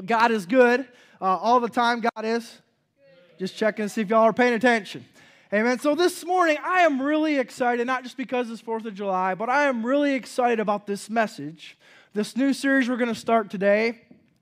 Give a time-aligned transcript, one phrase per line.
[0.00, 0.86] God is good
[1.20, 2.00] uh, all the time.
[2.00, 2.60] God is.
[3.38, 5.04] Just checking to see if y'all are paying attention.
[5.52, 5.78] Amen.
[5.78, 9.50] So this morning, I am really excited, not just because it's 4th of July, but
[9.50, 11.76] I am really excited about this message.
[12.14, 14.00] This new series we're going to start today.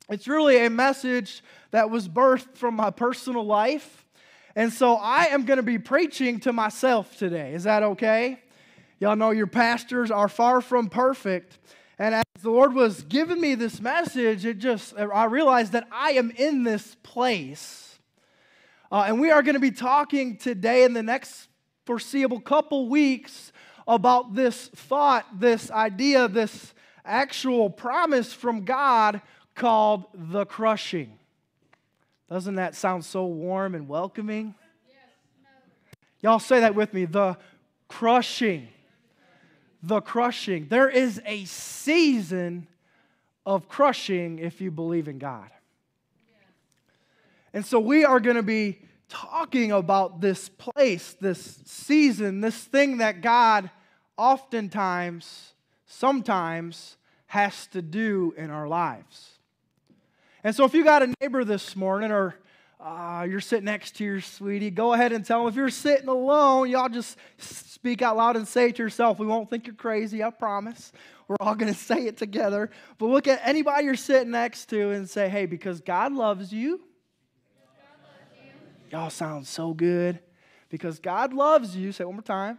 [0.08, 1.42] It's really a message
[1.72, 4.04] that was birthed from my personal life.
[4.54, 7.54] And so I am going to be preaching to myself today.
[7.54, 8.40] Is that okay?
[8.98, 11.58] Y'all know your pastors are far from perfect.
[12.00, 16.12] And as the Lord was giving me this message, it just, I realized that I
[16.12, 17.90] am in this place
[18.92, 21.48] uh, and we are going to be talking today in the next
[21.86, 23.52] foreseeable couple weeks
[23.86, 26.74] about this thought, this idea, this
[27.04, 29.20] actual promise from God
[29.54, 31.18] called the crushing.
[32.28, 34.54] Doesn't that sound so warm and welcoming?
[36.20, 37.36] Y'all say that with me the
[37.88, 38.68] crushing.
[39.82, 40.68] The crushing.
[40.68, 42.66] There is a season
[43.46, 45.50] of crushing if you believe in God.
[47.52, 52.98] And so we are going to be talking about this place, this season, this thing
[52.98, 53.70] that God
[54.16, 55.54] oftentimes,
[55.86, 59.38] sometimes, has to do in our lives.
[60.44, 62.36] And so if you got a neighbor this morning or
[62.82, 65.48] uh, you're sitting next to your sweetie, go ahead and tell them.
[65.48, 69.18] If you're sitting alone, y'all just speak out loud and say it to yourself.
[69.18, 70.92] We won't think you're crazy, I promise.
[71.28, 72.70] We're all going to say it together.
[72.98, 76.80] But look at anybody you're sitting next to and say, hey, because God loves you,
[78.90, 80.18] Y'all sound so good.
[80.68, 81.92] Because God loves you.
[81.92, 82.58] Say it one more time.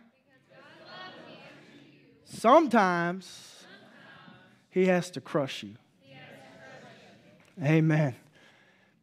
[2.26, 3.66] Sometimes
[4.70, 5.76] He has to crush you.
[7.62, 8.16] Amen.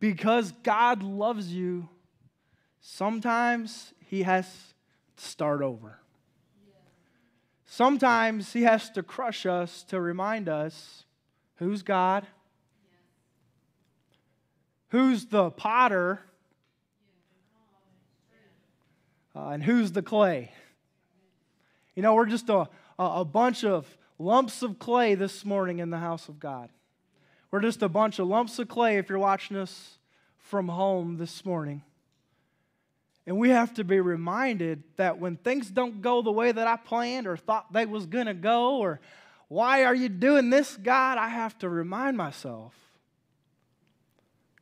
[0.00, 1.88] Because God loves you,
[2.80, 4.46] sometimes He has
[5.16, 5.98] to start over.
[7.66, 11.04] Sometimes He has to crush us to remind us
[11.56, 12.26] who's God,
[14.88, 16.22] who's the potter,
[19.38, 20.50] Uh, and who's the clay?
[21.94, 23.86] You know, we're just a, a bunch of
[24.18, 26.70] lumps of clay this morning in the house of God.
[27.50, 29.98] We're just a bunch of lumps of clay if you're watching us
[30.38, 31.82] from home this morning.
[33.26, 36.76] And we have to be reminded that when things don't go the way that I
[36.76, 39.00] planned or thought they was going to go or
[39.48, 41.18] why are you doing this, God?
[41.18, 42.74] I have to remind myself,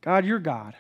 [0.01, 0.75] God, you're God.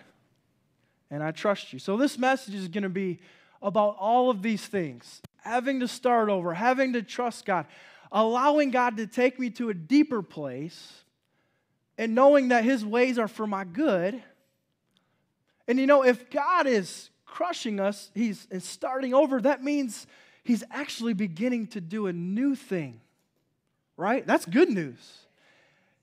[1.11, 1.78] And I trust you.
[1.78, 3.21] So this message is going to be
[3.62, 7.67] about all of these things having to start over, having to trust God,
[8.11, 11.05] allowing God to take me to a deeper place,
[11.99, 14.23] and knowing that His ways are for my good.
[15.69, 20.06] And you know, if God is crushing us, He's starting over, that means
[20.45, 23.01] He's actually beginning to do a new thing,
[23.97, 24.27] right?
[24.27, 25.19] That's good news.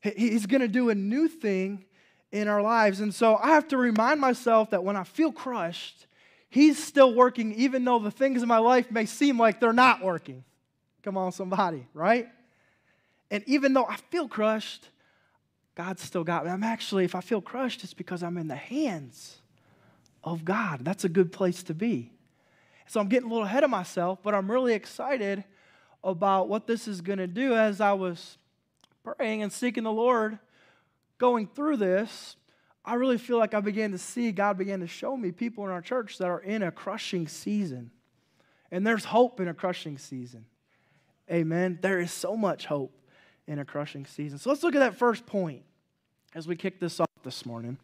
[0.01, 1.85] He's going to do a new thing
[2.33, 2.99] in our lives.
[2.99, 6.07] And so I have to remind myself that when I feel crushed,
[6.49, 10.03] He's still working, even though the things in my life may seem like they're not
[10.03, 10.43] working.
[11.01, 12.27] Come on, somebody, right?
[13.31, 14.89] And even though I feel crushed,
[15.75, 16.51] God's still got me.
[16.51, 19.39] I'm actually, if I feel crushed, it's because I'm in the hands
[20.23, 20.85] of God.
[20.85, 22.11] That's a good place to be.
[22.85, 25.43] So I'm getting a little ahead of myself, but I'm really excited
[26.03, 28.37] about what this is going to do as I was
[29.03, 30.37] praying and seeking the Lord
[31.17, 32.35] going through this.
[32.85, 35.71] I really feel like I began to see, God began to show me people in
[35.71, 37.91] our church that are in a crushing season.
[38.71, 40.45] And there's hope in a crushing season.
[41.31, 41.79] Amen.
[41.81, 42.91] There is so much hope
[43.47, 44.37] in a crushing season.
[44.37, 45.63] So let's look at that first point
[46.35, 47.77] as we kick this off this morning.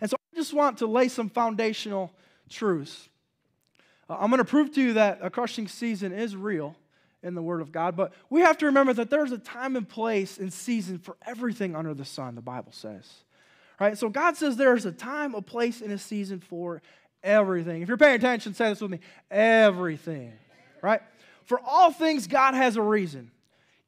[0.00, 2.12] And so I just want to lay some foundational
[2.48, 3.08] truths.
[4.08, 6.76] Uh, I'm going to prove to you that a crushing season is real
[7.22, 9.88] in the Word of God, but we have to remember that there's a time and
[9.88, 13.08] place and season for everything under the sun, the Bible says.
[13.80, 13.96] Right?
[13.96, 16.82] So God says there's a time, a place, and a season for
[17.22, 17.82] everything.
[17.82, 19.00] If you're paying attention, say this with me
[19.30, 20.32] everything.
[20.82, 21.00] Right?
[21.44, 23.31] For all things, God has a reason.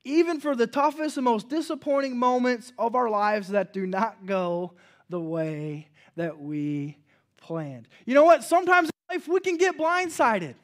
[0.05, 4.73] Even for the toughest and most disappointing moments of our lives that do not go
[5.09, 6.99] the way that we
[7.39, 7.89] planned.
[8.05, 8.45] You know what?
[8.45, 10.55] Sometimes in life we can get blindsided.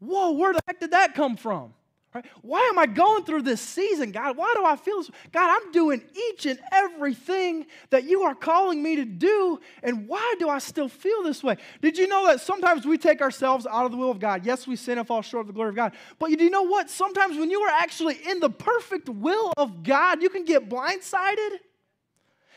[0.00, 1.74] Whoa, where the heck did that come from?
[2.18, 2.26] Right?
[2.42, 4.36] Why am I going through this season, God?
[4.36, 5.10] Why do I feel this?
[5.30, 10.34] God, I'm doing each and everything that you are calling me to do, and why
[10.40, 11.56] do I still feel this way?
[11.80, 14.44] Did you know that sometimes we take ourselves out of the will of God?
[14.44, 15.92] Yes, we sin and fall short of the glory of God.
[16.18, 16.90] But do you know what?
[16.90, 21.58] Sometimes when you are actually in the perfect will of God, you can get blindsided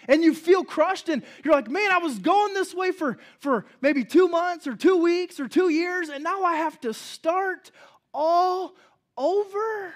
[0.08, 3.68] and you feel crushed and you're like man i was going this way for, for
[3.82, 7.70] maybe two months or two weeks or two years and now i have to start
[8.12, 8.74] all
[9.22, 9.94] over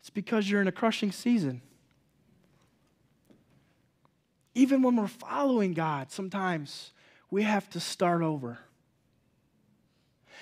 [0.00, 1.60] it's because you're in a crushing season
[4.54, 6.92] Even when we're following God, sometimes
[7.30, 8.58] we have to start over.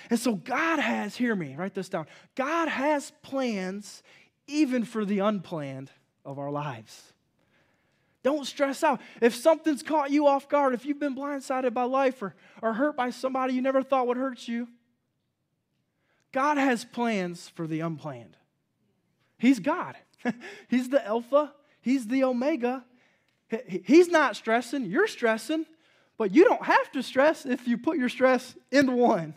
[0.09, 2.05] And so God has, hear me, write this down.
[2.35, 4.03] God has plans
[4.47, 5.89] even for the unplanned
[6.25, 7.13] of our lives.
[8.21, 9.01] Don't stress out.
[9.21, 12.95] If something's caught you off guard, if you've been blindsided by life or, or hurt
[12.95, 14.67] by somebody you never thought would hurt you,
[16.33, 18.35] God has plans for the unplanned.
[19.37, 19.95] He's God.
[20.67, 22.83] He's the Alpha, He's the Omega.
[23.85, 25.67] He's not stressing, you're stressing,
[26.17, 29.35] but you don't have to stress if you put your stress in the one.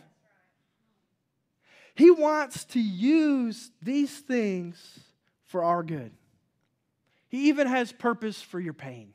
[1.93, 4.99] He wants to use these things
[5.45, 6.11] for our good.
[7.29, 9.13] He even has purpose for your pain.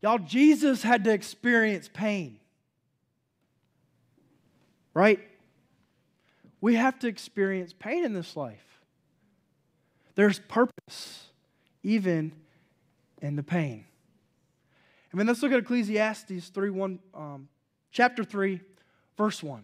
[0.00, 2.38] Y'all, Jesus had to experience pain.
[4.94, 5.20] Right?
[6.60, 8.80] We have to experience pain in this life.
[10.14, 11.28] There's purpose
[11.82, 12.32] even
[13.22, 13.84] in the pain.
[15.12, 17.48] I mean, let's look at Ecclesiastes 3 1, um,
[17.92, 18.60] chapter 3,
[19.16, 19.62] verse 1.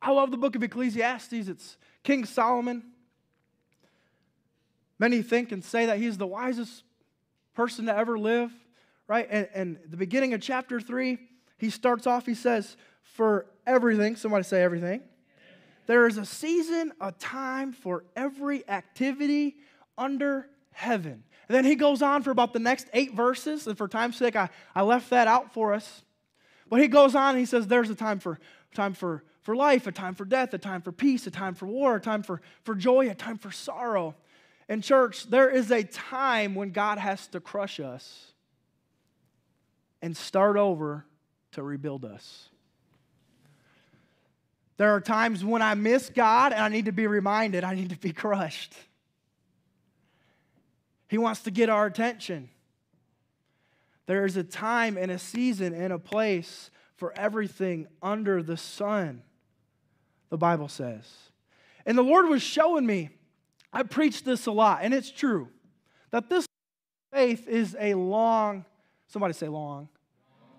[0.00, 1.48] I love the book of Ecclesiastes.
[1.48, 2.82] It's King Solomon.
[4.98, 6.84] Many think and say that he's the wisest
[7.54, 8.52] person to ever live,
[9.08, 9.26] right?
[9.30, 11.18] And, and the beginning of chapter 3,
[11.58, 15.02] he starts off, he says, For everything, somebody say everything.
[15.86, 19.56] There is a season, a time for every activity
[19.96, 21.22] under heaven.
[21.48, 24.36] And then he goes on for about the next eight verses, and for time's sake,
[24.36, 26.02] I, I left that out for us.
[26.68, 28.38] But he goes on and he says, There's a time for
[28.74, 31.66] time for, for life, a time for death, a time for peace, a time for
[31.66, 34.14] war, a time for, for joy, a time for sorrow.
[34.68, 38.32] In church, there is a time when God has to crush us
[40.02, 41.06] and start over
[41.52, 42.50] to rebuild us.
[44.76, 47.90] There are times when I miss God and I need to be reminded I need
[47.90, 48.74] to be crushed.
[51.08, 52.50] He wants to get our attention.
[54.06, 59.22] There is a time and a season and a place for everything under the sun,
[60.30, 61.10] the Bible says.
[61.84, 63.10] And the Lord was showing me
[63.72, 65.48] I preach this a lot, and it's true,
[66.10, 66.46] that this
[67.12, 68.64] faith is a long,
[69.06, 69.88] somebody say long,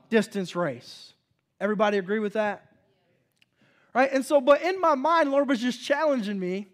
[0.09, 1.13] distance race.
[1.59, 2.67] Everybody agree with that?
[3.97, 4.13] Right?
[4.13, 6.67] And so, but in my mind, Lord was just challenging me.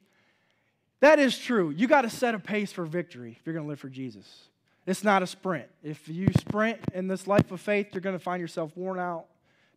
[0.99, 1.69] That is true.
[1.69, 4.49] You got to set a pace for victory if you're going to live for Jesus.
[4.85, 5.69] It's not a sprint.
[5.81, 9.27] If you sprint in this life of faith, you're going to find yourself worn out,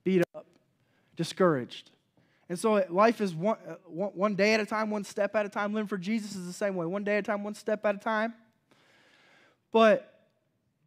[0.03, 0.45] beat up,
[1.15, 1.93] discouraged.
[2.49, 5.49] And so life is one, uh, one day at a time, one step at a
[5.49, 5.73] time.
[5.73, 7.95] Living for Jesus is the same way one day at a time, one step at
[7.95, 8.35] a time.
[9.71, 10.19] But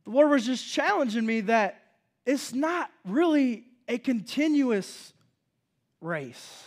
[0.03, 1.81] the Lord was just challenging me that
[2.25, 5.13] it's not really a continuous
[6.01, 6.65] race.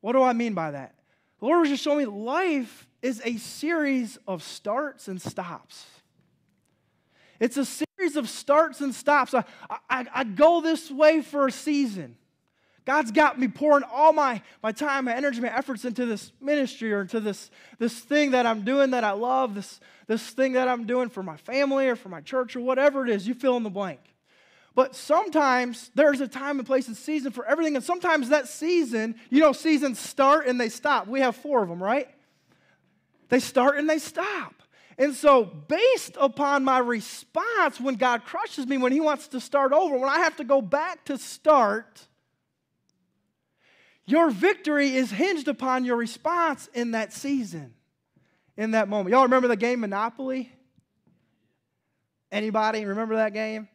[0.00, 0.94] What do I mean by that?
[1.40, 5.86] The Lord was just showing me life is a series of starts and stops.
[7.40, 9.34] It's a series of starts and stops.
[9.34, 9.44] I,
[9.90, 12.16] I, I go this way for a season.
[12.84, 16.92] God's got me pouring all my, my time, my energy, my efforts into this ministry
[16.92, 20.68] or into this, this thing that I'm doing that I love, this, this thing that
[20.68, 23.26] I'm doing for my family or for my church or whatever it is.
[23.26, 24.13] You fill in the blank.
[24.74, 27.76] But sometimes there's a time and place and season for everything.
[27.76, 31.06] And sometimes that season, you know, seasons start and they stop.
[31.06, 32.08] We have four of them, right?
[33.28, 34.54] They start and they stop.
[34.96, 39.72] And so, based upon my response when God crushes me, when He wants to start
[39.72, 42.06] over, when I have to go back to start,
[44.06, 47.74] your victory is hinged upon your response in that season,
[48.56, 49.10] in that moment.
[49.10, 50.52] Y'all remember the game Monopoly?
[52.30, 53.68] Anybody remember that game?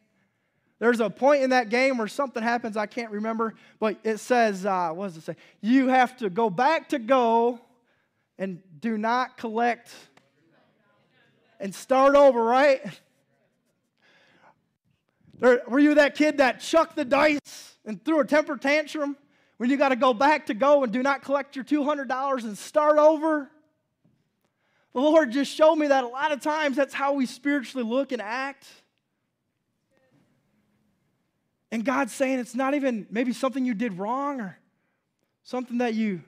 [0.80, 4.66] There's a point in that game where something happens, I can't remember, but it says,
[4.66, 5.36] uh, what does it say?
[5.60, 7.60] You have to go back to go
[8.36, 9.94] and do not collect
[11.60, 12.80] and start over, right?
[15.38, 19.16] There, were you that kid that chucked the dice and threw a temper tantrum?
[19.60, 22.56] when you got to go back to go and do not collect your $200 and
[22.56, 23.50] start over.
[24.94, 28.10] The Lord just showed me that a lot of times that's how we spiritually look
[28.10, 28.66] and act.
[31.72, 34.58] And God's saying it's not even maybe something you did wrong or
[35.42, 36.22] something that you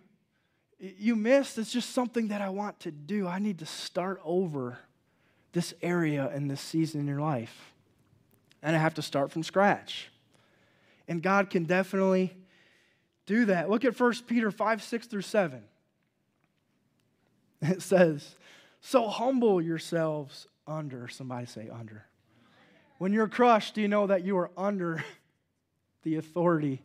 [0.78, 1.58] you missed.
[1.58, 3.28] It's just something that I want to do.
[3.28, 4.78] I need to start over
[5.52, 7.72] this area in this season in your life.
[8.62, 10.10] And I have to start from scratch.
[11.06, 12.36] And God can definitely
[13.26, 13.70] do that.
[13.70, 15.62] Look at 1 Peter 5 6 through 7.
[17.62, 18.34] It says,
[18.80, 22.06] So humble yourselves under, somebody say under.
[22.98, 25.04] When you're crushed, do you know that you are under
[26.02, 26.82] the authority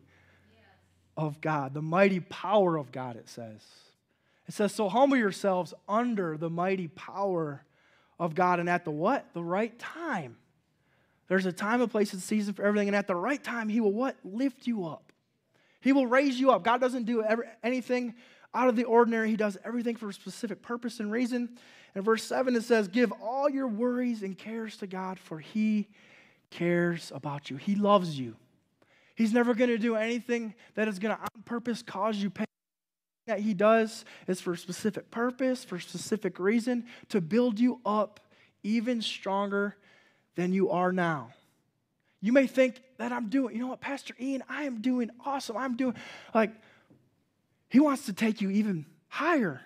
[1.16, 3.60] of God, the mighty power of God, it says.
[4.46, 7.64] It says, So humble yourselves under the mighty power
[8.18, 9.26] of God and at the what?
[9.34, 10.36] The right time.
[11.28, 13.80] There's a time, a place, and season for everything, and at the right time, He
[13.80, 14.16] will what?
[14.24, 15.12] Lift you up.
[15.80, 16.64] He will raise you up.
[16.64, 18.14] God doesn't do every, anything
[18.54, 19.30] out of the ordinary.
[19.30, 21.58] He does everything for a specific purpose and reason.
[21.94, 25.88] In verse 7, it says, Give all your worries and cares to God, for He
[26.50, 27.56] cares about you.
[27.56, 28.36] He loves you.
[29.18, 32.46] He's never going to do anything that is going to, on purpose, cause you pain.
[33.26, 37.80] That He does is for a specific purpose, for a specific reason, to build you
[37.84, 38.20] up
[38.62, 39.76] even stronger
[40.36, 41.32] than you are now.
[42.20, 45.56] You may think that I'm doing, you know what, Pastor Ian, I am doing awesome.
[45.56, 45.96] I'm doing,
[46.32, 46.52] like,
[47.68, 49.60] he wants to take you even higher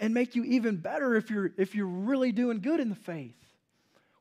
[0.00, 3.34] and make you even better if you're, if you're really doing good in the faith.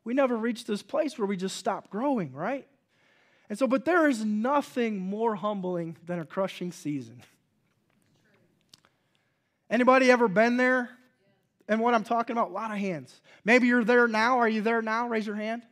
[0.03, 2.65] We never reach this place where we just stop growing, right?
[3.49, 7.23] And so, but there is nothing more humbling than a crushing season.
[9.69, 10.89] Anybody ever been there?
[11.67, 13.21] And what I'm talking about, a lot of hands.
[13.45, 14.39] Maybe you're there now.
[14.39, 15.07] Are you there now?
[15.07, 15.63] Raise your hand.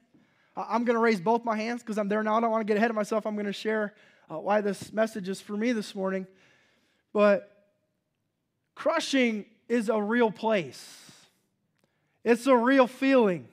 [0.55, 2.37] I'm going to raise both my hands because I'm there now.
[2.37, 3.25] I don't want to get ahead of myself.
[3.27, 3.93] I'm going to share
[4.29, 6.25] uh, why this message is for me this morning.
[7.13, 7.51] But
[8.75, 11.11] crushing is a real place,
[12.23, 13.47] it's a real feeling.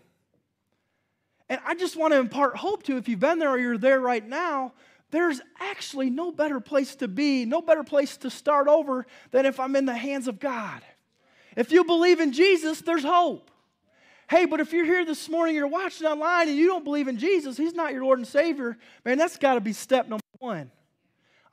[1.54, 4.00] And I just want to impart hope to if you've been there or you're there
[4.00, 4.72] right now,
[5.12, 9.60] there's actually no better place to be, no better place to start over than if
[9.60, 10.82] I'm in the hands of God.
[11.56, 13.52] If you believe in Jesus, there's hope.
[14.28, 17.18] Hey, but if you're here this morning, you're watching online, and you don't believe in
[17.18, 20.72] Jesus, He's not your Lord and Savior, man, that's got to be step number one.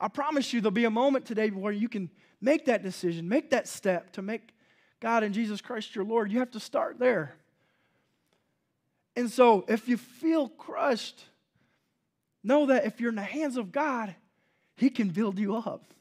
[0.00, 3.50] I promise you there'll be a moment today where you can make that decision, make
[3.50, 4.52] that step to make
[4.98, 6.32] God and Jesus Christ your Lord.
[6.32, 7.36] You have to start there.
[9.16, 11.24] And so if you feel crushed,
[12.42, 14.14] know that if you're in the hands of God,
[14.76, 15.92] He can build you up.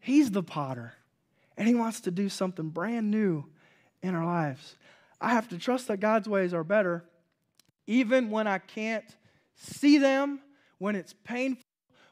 [0.00, 0.92] He's the potter,
[1.56, 3.44] and He wants to do something brand new
[4.02, 4.76] in our lives.
[5.20, 7.04] I have to trust that God's ways are better,
[7.86, 9.04] even when I can't
[9.56, 10.40] see them,
[10.78, 11.64] when it's painful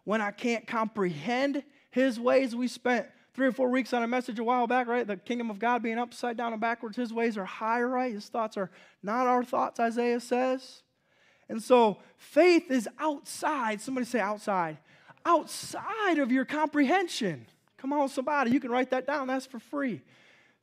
[0.05, 2.55] when I can't comprehend his ways.
[2.55, 5.07] We spent three or four weeks on a message a while back, right?
[5.07, 6.97] The kingdom of God being upside down and backwards.
[6.97, 8.13] His ways are higher, right?
[8.13, 8.71] His thoughts are
[9.03, 10.83] not our thoughts, Isaiah says.
[11.49, 13.81] And so faith is outside.
[13.81, 14.79] Somebody say outside.
[15.25, 17.47] Outside of your comprehension.
[17.79, 18.51] Come on, somebody.
[18.51, 19.29] You can write that down.
[19.29, 20.03] That's for free.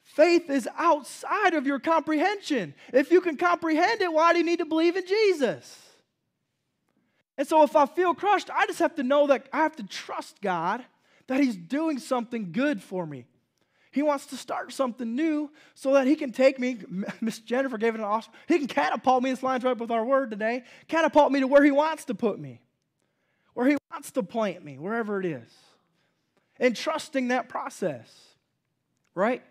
[0.01, 2.73] Faith is outside of your comprehension.
[2.93, 5.77] If you can comprehend it, why do you need to believe in Jesus?
[7.37, 9.83] And so if I feel crushed, I just have to know that I have to
[9.83, 10.83] trust God
[11.29, 13.25] that He's doing something good for me.
[13.91, 16.79] He wants to start something new so that He can take me.
[17.21, 18.33] Miss Jennifer gave it an awesome.
[18.47, 19.29] He can catapult me.
[19.29, 20.63] This lines right with our word today.
[20.87, 22.61] Catapult me to where He wants to put me,
[23.53, 25.49] where He wants to plant me, wherever it is.
[26.59, 28.11] And trusting that process,
[29.13, 29.43] right?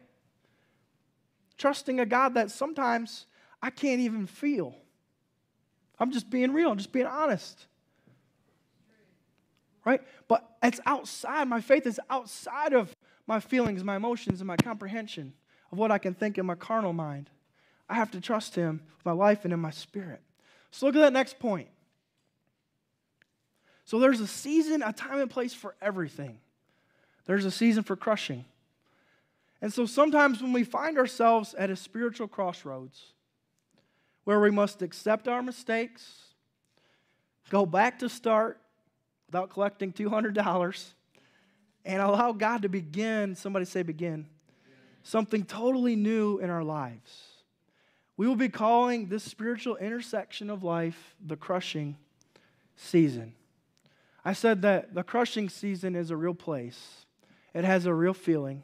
[1.56, 3.26] Trusting a God that sometimes
[3.62, 4.74] I can't even feel.
[5.98, 7.66] I'm just being real, I'm just being honest
[9.88, 10.02] right?
[10.28, 12.94] But it's outside, my faith is outside of
[13.26, 15.32] my feelings, my emotions, and my comprehension
[15.72, 17.30] of what I can think in my carnal mind.
[17.88, 20.20] I have to trust Him with my life and in my spirit.
[20.70, 21.68] So look at that next point.
[23.86, 26.38] So there's a season, a time and place for everything.
[27.24, 28.44] There's a season for crushing.
[29.62, 33.14] And so sometimes when we find ourselves at a spiritual crossroads
[34.24, 36.34] where we must accept our mistakes,
[37.48, 38.60] go back to start,
[39.28, 40.92] without collecting $200
[41.84, 44.26] and allow God to begin, somebody say begin,
[45.02, 47.24] something totally new in our lives.
[48.16, 51.96] We will be calling this spiritual intersection of life the crushing
[52.76, 53.34] season.
[54.24, 57.06] I said that the crushing season is a real place,
[57.54, 58.62] it has a real feeling,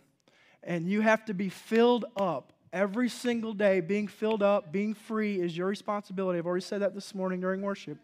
[0.62, 3.80] and you have to be filled up every single day.
[3.80, 6.38] Being filled up, being free is your responsibility.
[6.38, 7.98] I've already said that this morning during worship.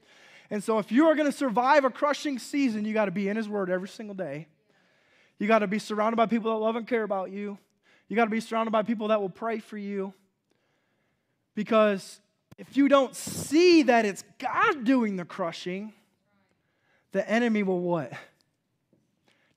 [0.51, 3.29] And so, if you are going to survive a crushing season, you got to be
[3.29, 4.49] in His Word every single day.
[5.39, 7.57] You got to be surrounded by people that love and care about you.
[8.09, 10.13] You got to be surrounded by people that will pray for you.
[11.55, 12.21] Because
[12.59, 15.93] if you don't see that it's God doing the crushing,
[17.13, 18.13] the enemy will what?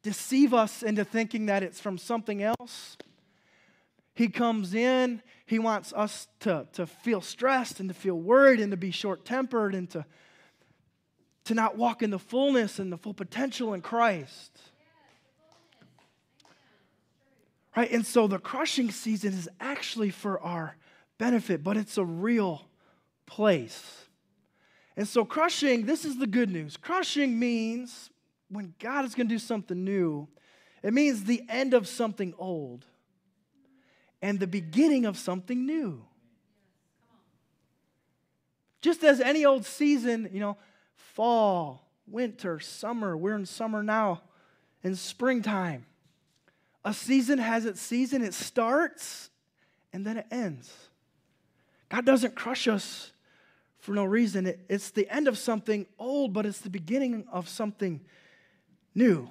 [0.03, 2.97] Deceive us into thinking that it's from something else.
[4.13, 8.71] He comes in, he wants us to, to feel stressed and to feel worried and
[8.71, 10.05] to be short tempered and to
[11.45, 14.59] to not walk in the fullness and the full potential in Christ.
[17.75, 17.91] Right?
[17.91, 20.77] And so the crushing season is actually for our
[21.17, 22.67] benefit, but it's a real
[23.25, 24.05] place.
[24.95, 26.77] And so, crushing, this is the good news.
[26.77, 28.11] Crushing means
[28.49, 30.27] when God is going to do something new,
[30.83, 32.85] it means the end of something old
[34.21, 36.05] and the beginning of something new.
[38.81, 40.57] Just as any old season, you know,
[40.95, 44.21] fall, winter, summer, we're in summer now,
[44.83, 45.85] in springtime.
[46.85, 49.29] A season has its season, it starts
[49.93, 50.73] and then it ends.
[51.89, 53.11] God doesn't crush us
[53.79, 54.47] for no reason.
[54.47, 58.01] It, it's the end of something old, but it's the beginning of something
[58.95, 59.29] new.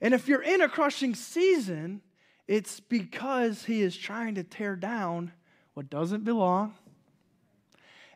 [0.00, 2.00] And if you're in a crushing season,
[2.46, 5.32] it's because He is trying to tear down
[5.74, 6.74] what doesn't belong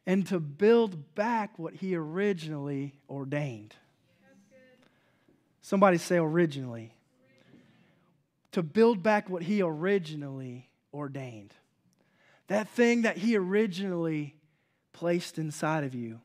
[0.07, 3.75] and to build back what He originally ordained.
[5.61, 6.93] Somebody say originally.
[8.53, 11.55] To build back what He originally ordained.
[12.49, 14.35] That thing that He originally
[14.93, 16.21] placed inside of you.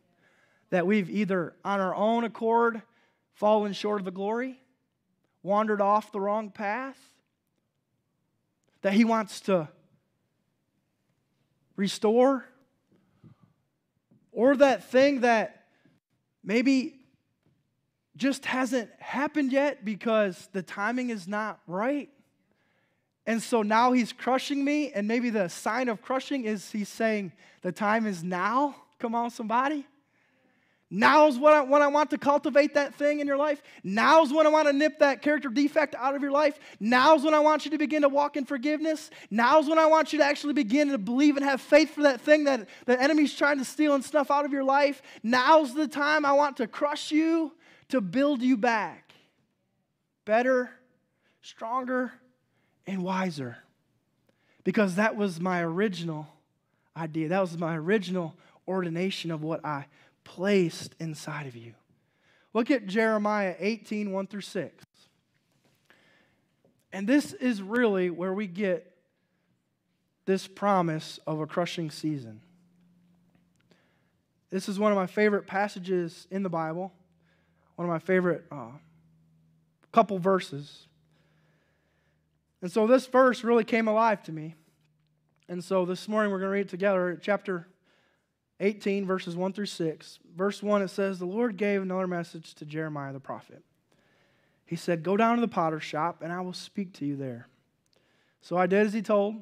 [0.72, 2.82] That we've either on our own accord
[3.34, 4.60] fallen short of the glory,
[5.44, 6.98] wandered off the wrong path,
[8.82, 9.70] that He wants to
[11.76, 12.44] restore,
[14.38, 15.64] or that thing that
[16.44, 16.94] maybe
[18.16, 22.08] just hasn't happened yet because the timing is not right.
[23.26, 27.32] And so now he's crushing me, and maybe the sign of crushing is he's saying,
[27.64, 28.76] The time is now.
[29.00, 29.88] Come on, somebody.
[30.90, 33.62] Now's when I, when I want to cultivate that thing in your life.
[33.84, 36.58] Now's when I want to nip that character defect out of your life.
[36.80, 39.10] Now's when I want you to begin to walk in forgiveness.
[39.30, 42.22] Now's when I want you to actually begin to believe and have faith for that
[42.22, 45.02] thing that the enemy's trying to steal and stuff out of your life.
[45.24, 47.52] Now's the time I want to crush you
[47.90, 49.14] to build you back
[50.24, 50.70] better,
[51.42, 52.12] stronger,
[52.86, 53.58] and wiser.
[54.64, 56.28] Because that was my original
[56.96, 57.30] idea.
[57.30, 58.36] That was my original
[58.68, 59.86] ordination of what I
[60.28, 61.74] placed inside of you.
[62.54, 64.86] Look at Jeremiah 18, 1 through 6.
[66.92, 68.94] And this is really where we get
[70.26, 72.42] this promise of a crushing season.
[74.50, 76.92] This is one of my favorite passages in the Bible,
[77.78, 78.72] one of my favorite uh,
[79.94, 80.88] couple verses.
[82.62, 84.56] And so this verse really came alive to me.
[85.48, 87.68] And so this morning we're going to read it together, chapter
[88.60, 90.20] 18, verses 1 through 6.
[90.36, 93.64] Verse 1, it says, The Lord gave another message to Jeremiah the prophet.
[94.66, 97.48] He said, Go down to the potter's shop, and I will speak to you there.
[98.42, 99.36] So I did as he told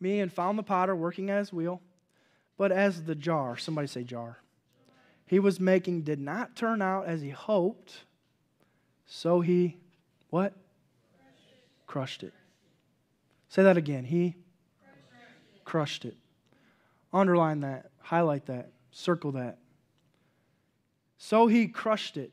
[0.00, 1.80] me and found the potter working at his wheel.
[2.56, 4.38] But as the jar, somebody say jar,
[5.26, 8.04] he was making did not turn out as he hoped,
[9.06, 9.78] so he,
[10.30, 10.54] what?
[11.86, 12.34] Crushed it.
[13.48, 14.04] Say that again.
[14.04, 14.36] He
[15.64, 16.16] crushed it.
[17.12, 17.90] Underline that.
[18.04, 19.56] Highlight that, circle that.
[21.16, 22.32] So he crushed it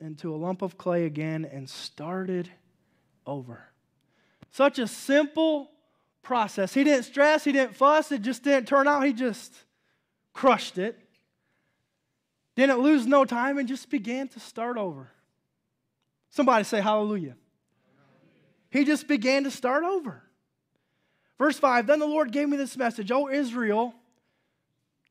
[0.00, 2.48] into a lump of clay again and started
[3.26, 3.62] over.
[4.50, 5.70] Such a simple
[6.22, 6.72] process.
[6.72, 9.02] He didn't stress, he didn't fuss, it just didn't turn out.
[9.02, 9.54] He just
[10.32, 10.98] crushed it.
[12.56, 15.10] Didn't lose no time and just began to start over.
[16.30, 17.36] Somebody say hallelujah.
[18.70, 20.22] He just began to start over.
[21.36, 23.94] Verse 5 Then the Lord gave me this message, O Israel,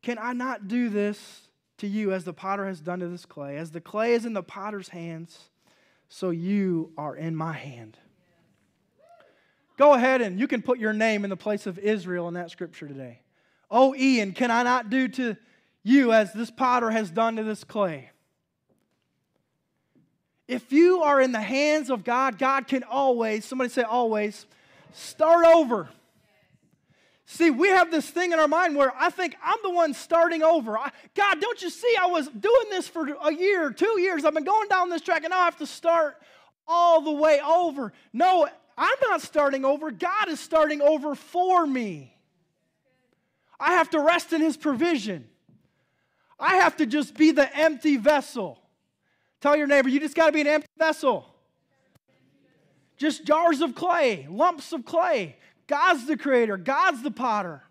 [0.01, 3.57] can I not do this to you as the potter has done to this clay?
[3.57, 5.49] As the clay is in the potter's hands,
[6.09, 7.97] so you are in my hand.
[9.77, 12.51] Go ahead and you can put your name in the place of Israel in that
[12.51, 13.21] scripture today.
[13.69, 15.37] Oh, Ian, can I not do to
[15.83, 18.11] you as this potter has done to this clay?
[20.47, 24.45] If you are in the hands of God, God can always, somebody say always,
[24.91, 25.87] start over.
[27.33, 30.43] See, we have this thing in our mind where I think I'm the one starting
[30.43, 30.77] over.
[30.77, 31.95] I, God, don't you see?
[31.97, 34.25] I was doing this for a year, two years.
[34.25, 36.17] I've been going down this track, and now I have to start
[36.67, 37.93] all the way over.
[38.11, 39.91] No, I'm not starting over.
[39.91, 42.13] God is starting over for me.
[43.57, 45.25] I have to rest in His provision.
[46.37, 48.59] I have to just be the empty vessel.
[49.39, 51.33] Tell your neighbor, you just got to be an empty vessel.
[52.97, 55.37] Just jars of clay, lumps of clay.
[55.67, 57.63] God's the creator, God's the potter.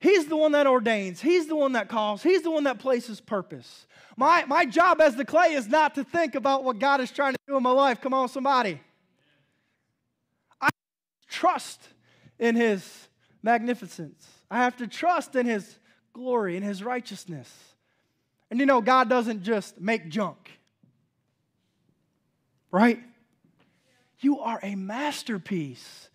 [0.00, 3.20] He's the one that ordains, He's the one that calls, He's the one that places
[3.20, 3.86] purpose.
[4.16, 7.34] My, my job as the clay is not to think about what God is trying
[7.34, 8.00] to do in my life.
[8.00, 8.80] Come on, somebody.
[10.60, 10.68] I
[11.28, 11.80] trust
[12.38, 13.08] in His
[13.42, 15.78] magnificence, I have to trust in His
[16.12, 17.52] glory, in His righteousness.
[18.50, 20.50] And you know, God doesn't just make junk,
[22.70, 23.00] right?
[24.20, 26.08] You are a masterpiece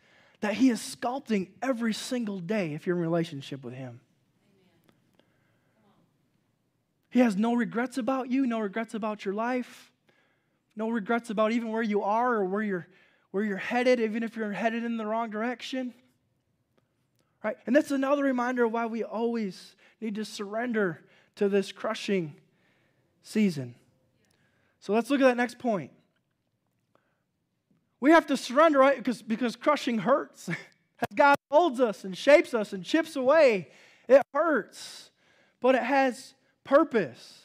[0.44, 4.02] that He is sculpting every single day if you're in relationship with Him.
[7.10, 9.90] He has no regrets about you, no regrets about your life,
[10.76, 12.88] no regrets about even where you are or where you're,
[13.32, 15.94] where you're headed, even if you're headed in the wrong direction.
[17.42, 17.56] Right?
[17.66, 21.06] And that's another reminder of why we always need to surrender
[21.38, 22.36] to this crushing
[23.22, 23.76] season.
[24.82, 25.92] So let's look at that next point.
[28.04, 28.98] We have to surrender, right?
[28.98, 30.50] Because, because crushing hurts.
[31.00, 33.70] As God molds us and shapes us and chips away,
[34.10, 35.10] it hurts,
[35.62, 36.34] but it has
[36.66, 37.44] purpose.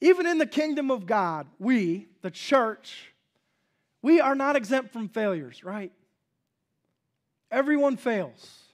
[0.00, 3.12] Even in the kingdom of God, we, the church,
[4.02, 5.92] we are not exempt from failures, right?
[7.48, 8.64] Everyone fails.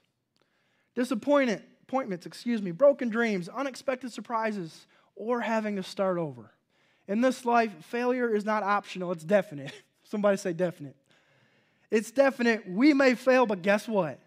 [0.95, 6.49] Disappointment, appointments, excuse me, broken dreams, unexpected surprises, or having to start over.
[7.07, 9.71] In this life, failure is not optional, it's definite.
[10.09, 10.95] Somebody say definite.
[11.91, 12.69] It's definite.
[12.69, 14.19] We may fail, but guess what?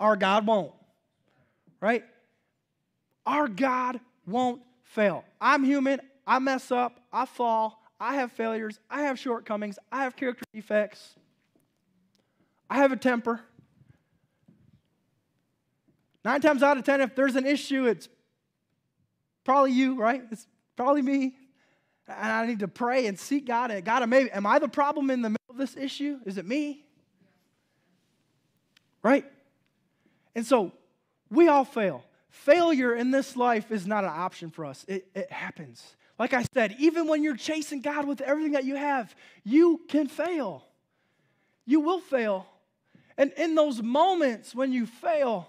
[0.00, 0.72] Our God won't.
[1.80, 2.04] Right?
[3.26, 5.24] Our God won't fail.
[5.40, 6.00] I'm human.
[6.26, 7.00] I mess up.
[7.12, 7.82] I fall.
[8.00, 8.78] I have failures.
[8.90, 9.78] I have shortcomings.
[9.90, 11.14] I have character defects.
[12.70, 13.40] I have a temper.
[16.24, 18.08] Nine times out of ten, if there's an issue, it's
[19.44, 20.22] probably you, right?
[20.30, 20.46] It's
[20.76, 21.34] probably me.
[22.08, 23.70] And I need to pray and seek God.
[23.70, 26.18] And God, maybe, am I the problem in the middle of this issue?
[26.24, 26.84] Is it me?
[29.02, 29.24] Right?
[30.34, 30.72] And so
[31.30, 32.04] we all fail.
[32.30, 35.94] Failure in this life is not an option for us, it, it happens.
[36.18, 40.08] Like I said, even when you're chasing God with everything that you have, you can
[40.08, 40.64] fail.
[41.64, 42.46] You will fail.
[43.16, 45.48] And in those moments when you fail,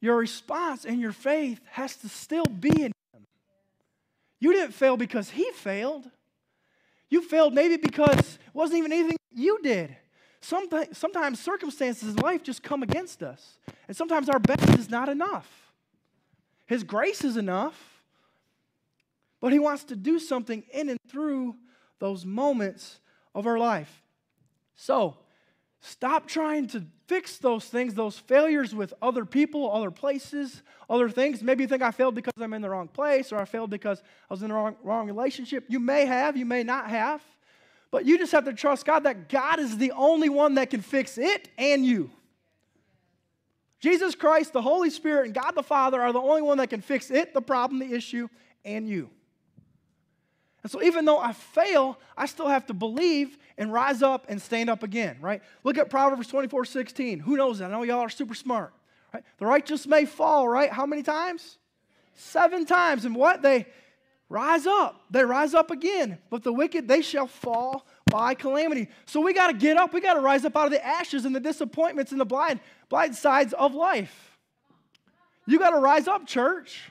[0.00, 2.92] your response and your faith has to still be in.
[4.40, 6.10] You didn't fail because He failed.
[7.08, 9.96] You failed maybe because it wasn't even anything you did.
[10.40, 13.58] Sometimes, sometimes circumstances in life just come against us.
[13.86, 15.48] And sometimes our best is not enough.
[16.66, 18.02] His grace is enough.
[19.40, 21.56] But He wants to do something in and through
[21.98, 23.00] those moments
[23.34, 24.02] of our life.
[24.76, 25.18] So,
[25.80, 31.42] stop trying to fix those things, those failures with other people, other places, other things.
[31.42, 34.02] Maybe you think I failed because I'm in the wrong place or I failed because
[34.30, 35.64] I was in the wrong, wrong relationship.
[35.68, 37.22] You may have, you may not have.
[37.90, 40.80] But you just have to trust God that God is the only one that can
[40.80, 42.10] fix it and you.
[43.80, 46.82] Jesus Christ, the Holy Spirit, and God the Father are the only one that can
[46.82, 48.28] fix it, the problem, the issue,
[48.64, 49.10] and you.
[50.62, 54.40] And so even though I fail, I still have to believe and rise up and
[54.40, 55.42] stand up again, right?
[55.64, 57.20] Look at Proverbs 24, 16.
[57.20, 57.66] Who knows that?
[57.66, 58.72] I know y'all are super smart.
[59.12, 59.24] Right?
[59.38, 60.70] The righteous may fall, right?
[60.70, 61.58] How many times?
[62.14, 63.04] Seven times.
[63.04, 63.42] And what?
[63.42, 63.66] They
[64.28, 65.02] rise up.
[65.10, 66.18] They rise up again.
[66.28, 68.88] But the wicked, they shall fall by calamity.
[69.06, 69.92] So we got to get up.
[69.92, 72.60] We got to rise up out of the ashes and the disappointments and the blind,
[72.88, 74.38] blind sides of life.
[75.46, 76.90] You got to rise up, church.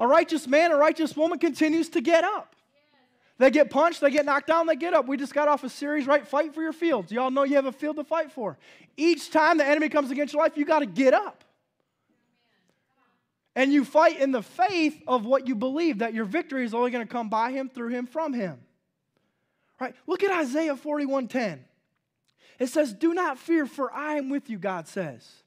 [0.00, 2.53] A righteous man, a righteous woman continues to get up.
[3.38, 5.08] They get punched, they get knocked down, they get up.
[5.08, 6.26] We just got off a series, right?
[6.26, 7.10] Fight for your fields.
[7.10, 8.56] Y'all know you have a field to fight for.
[8.96, 11.42] Each time the enemy comes against your life, you got to get up.
[13.56, 16.90] And you fight in the faith of what you believe that your victory is only
[16.90, 18.58] going to come by him, through him, from him.
[19.80, 19.94] Right?
[20.06, 21.60] Look at Isaiah 41:10.
[22.58, 25.42] It says, "Do not fear, for I am with you," God says.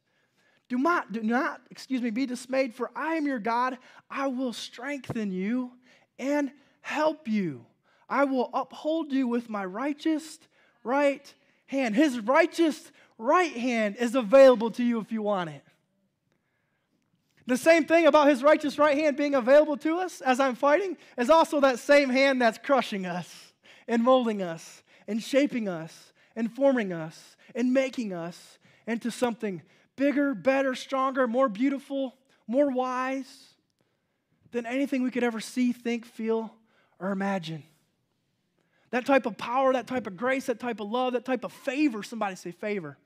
[0.69, 3.77] Do not, do not, excuse me, be dismayed, for I am your God.
[4.09, 5.71] I will strengthen you
[6.19, 7.65] and help you.
[8.09, 10.39] I will uphold you with my righteous
[10.83, 11.33] right
[11.65, 11.95] hand.
[11.95, 15.63] His righteous right hand is available to you if you want it.
[17.45, 20.97] The same thing about his righteous right hand being available to us as I'm fighting
[21.17, 23.53] is also that same hand that's crushing us
[23.87, 29.61] and molding us and shaping us and forming us and making us into something
[29.95, 32.15] bigger, better, stronger, more beautiful,
[32.47, 33.53] more wise
[34.51, 36.53] than anything we could ever see, think, feel,
[36.99, 37.63] or imagine.
[38.91, 41.51] That type of power, that type of grace, that type of love, that type of
[41.51, 42.97] favor, somebody say favor,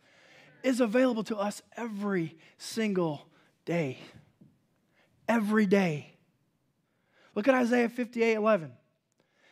[0.64, 3.28] is available to us every single
[3.66, 3.98] day
[5.32, 6.12] every day.
[7.36, 8.72] Look at Isaiah 58 11.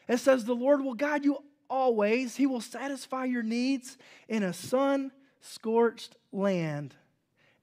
[0.09, 1.37] It says, The Lord will guide you
[1.69, 6.95] always, He will satisfy your needs in a sun scorched land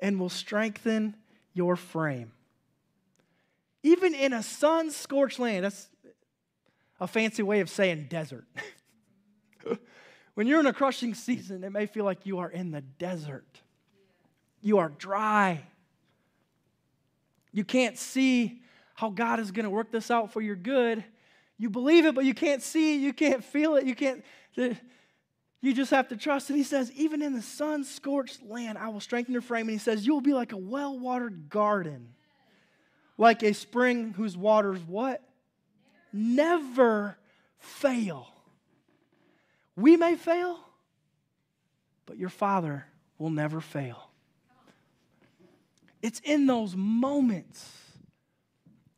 [0.00, 1.14] and will strengthen
[1.52, 2.32] your frame.
[3.82, 5.88] Even in a sun scorched land, that's
[7.00, 8.46] a fancy way of saying desert.
[10.34, 13.60] when you're in a crushing season, it may feel like you are in the desert.
[14.62, 15.62] You are dry.
[17.52, 18.62] You can't see
[18.94, 21.04] how God is going to work this out for your good.
[21.58, 24.24] You believe it, but you can't see it, you can't feel it, you can't.
[24.54, 26.50] You just have to trust.
[26.50, 29.62] And he says, even in the sun scorched land, I will strengthen your frame.
[29.62, 32.14] And he says, you will be like a well watered garden,
[33.18, 35.22] like a spring whose waters what?
[36.16, 37.18] Never
[37.58, 38.26] fail.
[39.76, 40.58] We may fail,
[42.06, 42.86] but your Father
[43.18, 44.10] will never fail.
[46.00, 47.70] It's in those moments,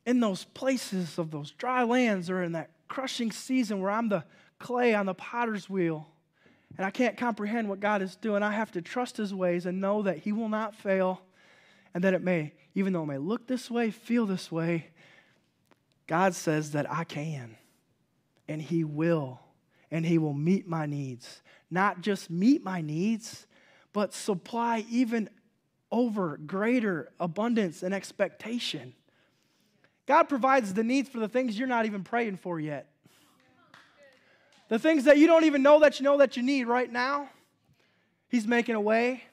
[0.05, 4.23] in those places of those dry lands or in that crushing season where I'm the
[4.57, 6.07] clay on the potter's wheel
[6.77, 8.43] and I can't comprehend what God is doing.
[8.43, 11.21] I have to trust his ways and know that he will not fail
[11.93, 14.91] and that it may, even though it may look this way, feel this way,
[16.09, 17.55] God says that I can
[18.47, 19.39] and he will
[19.91, 21.43] and he will meet my needs.
[21.69, 23.45] Not just meet my needs,
[23.93, 25.29] but supply even
[25.91, 28.95] over greater abundance and expectation.
[30.07, 32.89] God provides the needs for the things you're not even praying for yet.
[34.69, 37.29] The things that you don't even know that you know that you need right now,
[38.29, 39.25] He's making a way.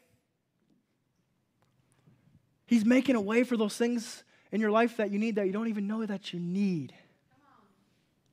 [2.67, 4.25] He's making a way for those things
[4.57, 6.95] in your life that you need that you don't even know that you need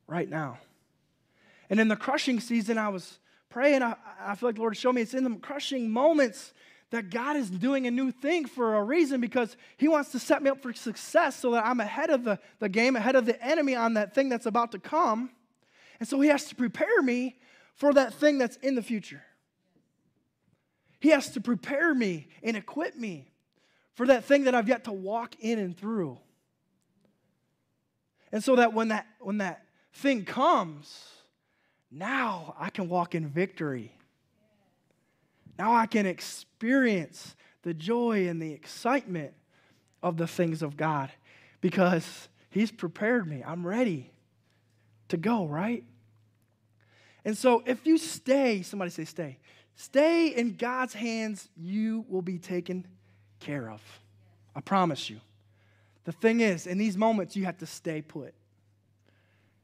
[0.07, 0.57] right now.
[1.69, 3.83] And in the crushing season, I was praying.
[3.83, 6.53] I, I feel like the Lord showed me it's in the crushing moments
[6.91, 10.41] that God is doing a new thing for a reason because He wants to set
[10.41, 13.43] me up for success so that I'm ahead of the, the game, ahead of the
[13.45, 15.29] enemy on that thing that's about to come.
[15.99, 17.35] And so He has to prepare me
[17.75, 19.23] for that thing that's in the future.
[21.01, 23.32] He has to prepare me and equip me
[23.95, 26.17] for that thing that I've yet to walk in and through.
[28.31, 31.07] And so that when that, when that thing comes,
[31.91, 33.95] now I can walk in victory.
[35.59, 39.33] Now I can experience the joy and the excitement
[40.01, 41.11] of the things of God
[41.61, 43.43] because He's prepared me.
[43.45, 44.11] I'm ready
[45.09, 45.83] to go, right?
[47.25, 49.37] And so if you stay, somebody say stay,
[49.75, 52.87] stay in God's hands, you will be taken
[53.43, 53.81] care of.
[54.55, 55.19] I promise you.
[56.05, 58.33] The thing is, in these moments, you have to stay put.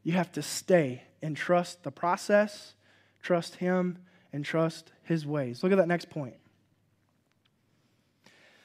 [0.03, 2.73] You have to stay and trust the process,
[3.21, 3.97] trust Him,
[4.31, 5.63] and trust His ways.
[5.63, 6.35] Look at that next point.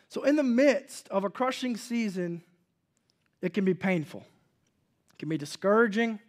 [0.09, 2.43] So, in the midst of a crushing season,
[3.43, 4.25] it can be painful,
[5.13, 6.21] it can be discouraging,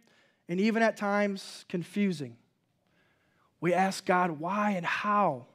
[0.48, 2.36] and even at times confusing.
[3.60, 5.46] We ask God why and how.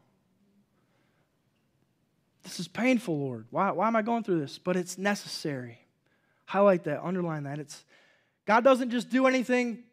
[2.44, 3.46] This is painful, Lord.
[3.52, 4.58] Why, why am I going through this?
[4.58, 5.80] But it's necessary.
[6.46, 7.60] Highlight that, underline that.
[7.60, 7.84] It's
[8.46, 9.84] God doesn't just do anything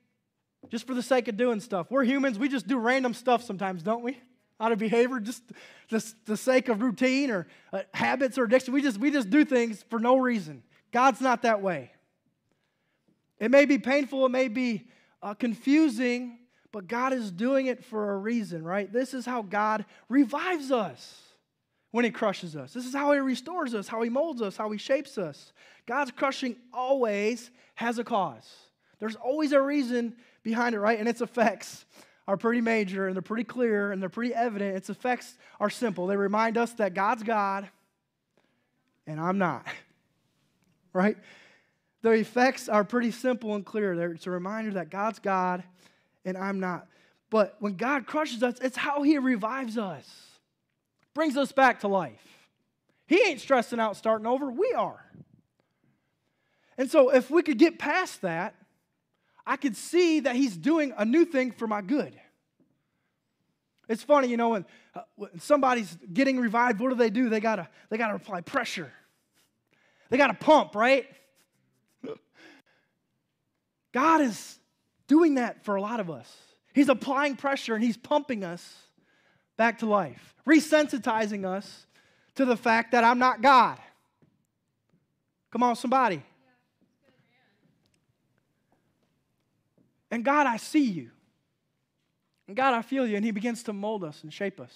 [0.70, 1.87] just for the sake of doing stuff.
[1.90, 4.18] We're humans, we just do random stuff sometimes, don't we?
[4.61, 5.42] Out of behavior, just
[5.88, 8.74] the, the sake of routine or uh, habits or addiction.
[8.74, 10.64] We just, we just do things for no reason.
[10.90, 11.92] God's not that way.
[13.38, 14.88] It may be painful, it may be
[15.22, 16.38] uh, confusing,
[16.72, 18.92] but God is doing it for a reason, right?
[18.92, 21.28] This is how God revives us
[21.90, 22.72] when He crushes us.
[22.72, 25.53] This is how He restores us, how He molds us, how He shapes us.
[25.87, 28.48] God's crushing always has a cause.
[28.98, 30.98] There's always a reason behind it, right?
[30.98, 31.85] And its effects
[32.27, 34.77] are pretty major and they're pretty clear and they're pretty evident.
[34.77, 36.07] Its effects are simple.
[36.07, 37.68] They remind us that God's God
[39.07, 39.66] and I'm not,
[40.92, 41.16] right?
[42.03, 44.12] The effects are pretty simple and clear.
[44.12, 45.64] It's a reminder that God's God
[46.24, 46.87] and I'm not.
[47.31, 50.28] But when God crushes us, it's how He revives us,
[51.14, 52.23] brings us back to life.
[53.07, 55.05] He ain't stressing out starting over, we are.
[56.77, 58.55] And so, if we could get past that,
[59.47, 62.14] I could see that he's doing a new thing for my good.
[63.88, 67.31] It's funny, you know, when, uh, when somebody's getting revived, what do they do?
[67.31, 68.92] They gotta, they gotta apply pressure.
[70.11, 71.07] They gotta pump, right?
[73.92, 74.59] God is
[75.07, 76.31] doing that for a lot of us.
[76.75, 78.77] He's applying pressure and he's pumping us
[79.59, 81.87] back to life, resensitizing us
[82.37, 83.79] to the fact that I'm not God.
[85.51, 86.23] Come on, somebody.
[90.11, 91.11] And God, I see you.
[92.47, 93.16] And God, I feel you.
[93.16, 94.75] And He begins to mold us and shape us.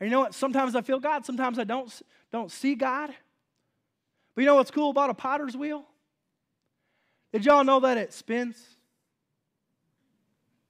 [0.00, 0.34] And you know what?
[0.34, 1.92] Sometimes I feel God, sometimes I don't,
[2.32, 3.10] don't see God.
[4.34, 5.84] But you know what's cool about a potter's wheel?
[7.32, 8.56] Did y'all know that it spins?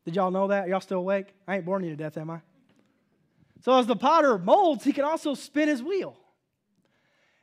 [0.05, 0.69] Did y'all know that?
[0.69, 1.29] Y'all still awake?
[1.49, 2.41] I ain't boring you to death, am I?
[3.62, 6.16] So as the potter molds, he can also spin his wheel.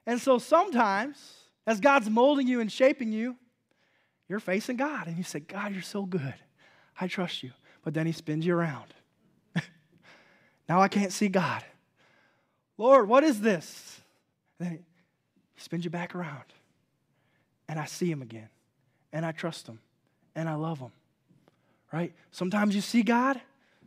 [0.05, 1.17] And so sometimes,
[1.65, 3.37] as God's molding you and shaping you,
[4.27, 6.35] you're facing God and you say, God, you're so good.
[6.99, 7.51] I trust you.
[7.83, 8.93] But then he spins you around.
[10.69, 11.63] now I can't see God.
[12.77, 14.01] Lord, what is this?
[14.59, 14.79] And then
[15.53, 16.45] he spins you back around.
[17.67, 18.49] And I see him again.
[19.11, 19.79] And I trust him.
[20.35, 20.91] And I love him.
[21.91, 22.13] Right?
[22.31, 23.39] Sometimes you see God,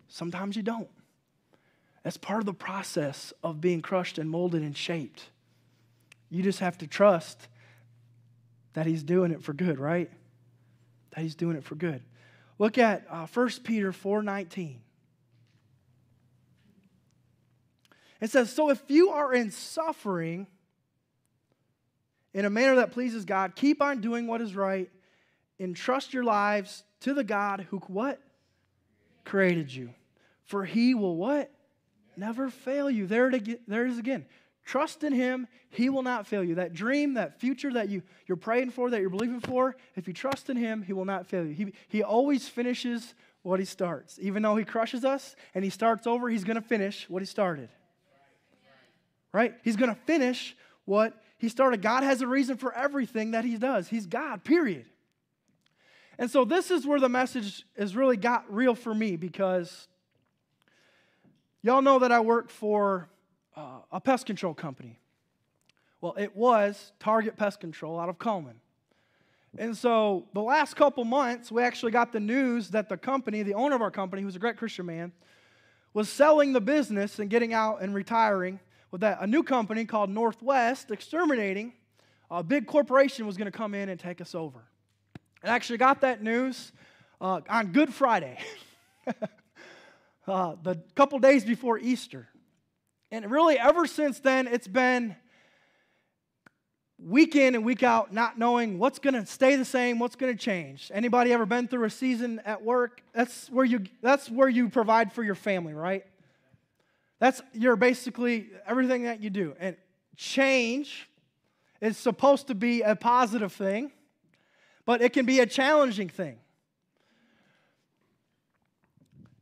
[0.06, 0.88] sometimes you don't.
[2.06, 5.24] That's part of the process of being crushed and molded and shaped.
[6.30, 7.48] You just have to trust
[8.74, 10.08] that he's doing it for good, right?
[11.10, 12.04] that he's doing it for good.
[12.60, 14.76] Look at uh, 1 Peter 4:19.
[18.20, 20.46] It says, "So if you are in suffering,
[22.32, 23.56] in a manner that pleases God.
[23.56, 24.92] Keep on doing what is right.
[25.58, 28.20] Entrust your lives to the God who what?
[29.24, 29.92] Created you.
[30.44, 31.50] For he will what?
[32.16, 33.06] Never fail you.
[33.06, 34.26] There it, there it is again.
[34.64, 35.46] Trust in him.
[35.70, 36.56] He will not fail you.
[36.56, 40.12] That dream, that future that you, you're praying for, that you're believing for, if you
[40.12, 41.54] trust in him, he will not fail you.
[41.54, 44.18] He, he always finishes what he starts.
[44.20, 47.26] Even though he crushes us and he starts over, he's going to finish what he
[47.26, 47.68] started.
[49.32, 49.54] Right?
[49.62, 51.80] He's going to finish what he started.
[51.80, 53.88] God has a reason for everything that he does.
[53.88, 54.86] He's God, period.
[56.18, 59.86] And so this is where the message has really got real for me because
[61.66, 63.08] y'all know that I work for
[63.56, 65.00] uh, a pest control company.
[66.00, 68.60] Well, it was Target Pest Control out of Cullman.
[69.58, 73.54] And so the last couple months, we actually got the news that the company, the
[73.54, 75.10] owner of our company, who's a great Christian man,
[75.92, 78.60] was selling the business and getting out and retiring
[78.92, 81.72] with that a new company called Northwest Exterminating.
[82.30, 84.62] A big corporation was going to come in and take us over.
[85.42, 86.70] I actually got that news
[87.20, 88.38] uh, on Good Friday,
[90.26, 92.28] uh, the couple days before Easter.
[93.10, 95.16] And really, ever since then, it's been
[96.98, 100.34] week in and week out not knowing what's going to stay the same what's going
[100.34, 100.90] to change.
[100.94, 103.02] Anybody ever been through a season at work?
[103.14, 106.04] That's where you that's where you provide for your family right?
[107.18, 109.54] That's your basically everything that you do.
[109.58, 109.76] And
[110.16, 111.08] change
[111.80, 113.92] is supposed to be a positive thing
[114.86, 116.38] but it can be a challenging thing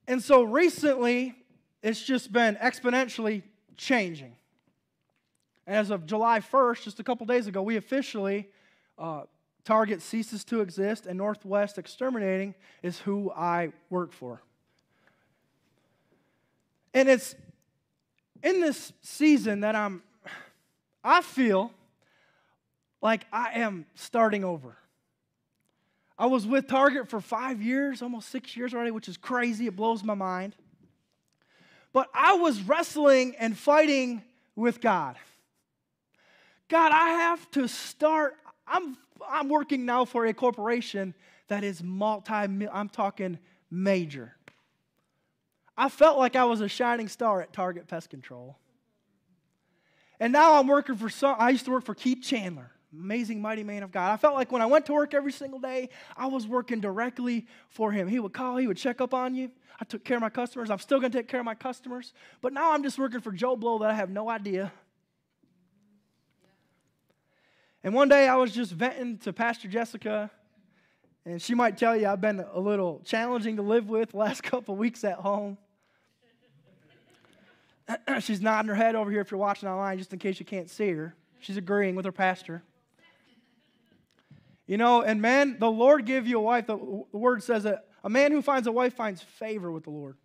[0.06, 1.34] and so recently
[1.82, 3.42] it's just been exponentially
[3.76, 4.36] changing
[5.66, 8.48] as of July 1st, just a couple days ago, we officially,
[8.98, 9.22] uh,
[9.64, 14.42] Target ceases to exist, and Northwest Exterminating is who I work for.
[16.92, 17.34] And it's
[18.42, 20.02] in this season that I'm,
[21.02, 21.72] I feel
[23.00, 24.76] like I am starting over.
[26.18, 29.66] I was with Target for five years, almost six years already, which is crazy.
[29.66, 30.54] It blows my mind.
[31.92, 34.22] But I was wrestling and fighting
[34.56, 35.16] with God.
[36.68, 38.36] God, I have to start.
[38.66, 38.96] I'm,
[39.28, 41.14] I'm working now for a corporation
[41.48, 43.38] that is multi, I'm talking
[43.70, 44.34] major.
[45.76, 48.56] I felt like I was a shining star at Target Pest Control.
[50.20, 52.70] And now I'm working for some, I used to work for Keith Chandler,
[53.00, 54.12] amazing, mighty man of God.
[54.12, 57.46] I felt like when I went to work every single day, I was working directly
[57.68, 58.08] for him.
[58.08, 59.50] He would call, he would check up on you.
[59.80, 60.70] I took care of my customers.
[60.70, 62.12] I'm still going to take care of my customers.
[62.40, 64.72] But now I'm just working for Joe Blow that I have no idea
[67.84, 70.30] and one day I was just venting to Pastor Jessica,
[71.26, 74.42] and she might tell you I've been a little challenging to live with the last
[74.42, 75.58] couple weeks at home.
[78.20, 80.70] She's nodding her head over here if you're watching online, just in case you can't
[80.70, 81.14] see her.
[81.40, 82.62] She's agreeing with her pastor.
[84.66, 86.66] You know, and man, the Lord give you a wife.
[86.66, 90.16] The, word says that a man who finds a wife finds favor with the Lord.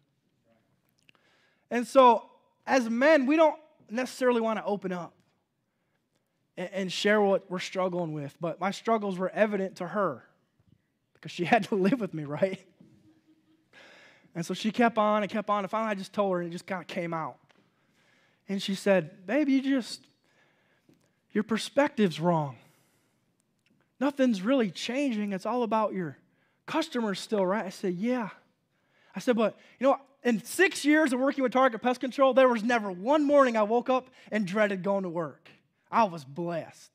[1.70, 2.30] And so,
[2.66, 5.14] as men, we don't necessarily want to open up
[6.58, 8.36] and share what we're struggling with.
[8.40, 10.24] But my struggles were evident to her
[11.14, 12.64] because she had to live with me, right?
[14.36, 15.64] And so she kept on and kept on.
[15.64, 17.38] And finally, I just told her, and it just kind of came out.
[18.48, 20.02] And she said, Baby, you just,
[21.32, 22.56] your perspective's wrong.
[24.00, 25.34] Nothing's really changing.
[25.34, 26.18] It's all about your
[26.66, 27.66] customers still, right?
[27.66, 28.30] I said, Yeah.
[29.16, 32.48] I said, But, you know, in six years of working with Target Pest Control, there
[32.48, 35.50] was never one morning I woke up and dreaded going to work.
[35.92, 36.92] I was blessed.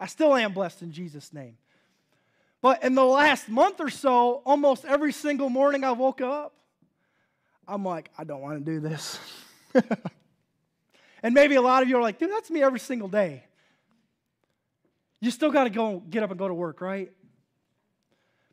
[0.00, 1.56] I still am blessed in Jesus' name.
[2.60, 6.54] But in the last month or so, almost every single morning I woke up,
[7.66, 9.18] I'm like, I don't want to do this.
[11.22, 13.44] and maybe a lot of you are like, dude, that's me every single day.
[15.20, 17.12] You still got to go get up and go to work, right?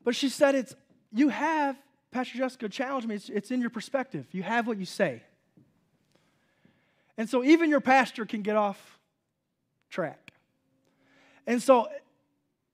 [0.04, 0.76] But she said, it's
[1.12, 1.78] you have,
[2.12, 4.28] Pastor Jessica challenged me, it's, it's in your perspective.
[4.32, 5.24] You have what you say.
[7.18, 9.00] And so even your pastor can get off
[9.90, 10.34] track.
[11.48, 11.88] And so,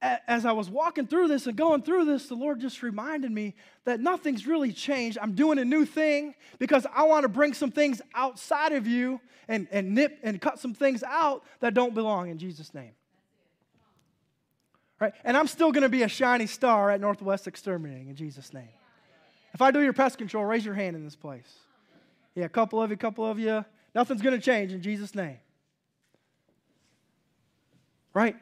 [0.01, 3.53] as I was walking through this and going through this, the Lord just reminded me
[3.86, 5.20] that nothing's really changed.
[5.22, 9.22] I'm doing a new thing because I want to bring some things outside of you
[9.47, 12.93] and, and nip and cut some things out that don't belong in Jesus' name.
[15.02, 15.14] Right?
[15.26, 18.70] And I'm still going to be a shiny star at Northwest Exterminating in Jesus' name.
[19.54, 21.52] If I do your pest control, raise your hand in this place.
[22.36, 23.66] Yeah, a couple of you, a couple of you.
[23.93, 25.39] Nothing's going to change in Jesus' name
[28.14, 28.36] right?